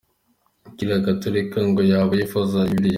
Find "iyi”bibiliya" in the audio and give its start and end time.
2.63-2.89